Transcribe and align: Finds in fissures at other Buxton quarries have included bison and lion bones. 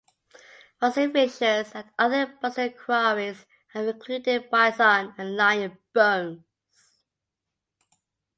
Finds 0.79 0.97
in 0.97 1.13
fissures 1.13 1.75
at 1.75 1.93
other 1.99 2.25
Buxton 2.41 2.73
quarries 2.73 3.45
have 3.67 3.85
included 3.85 4.49
bison 4.49 5.13
and 5.15 5.35
lion 5.37 5.77
bones. 5.93 6.43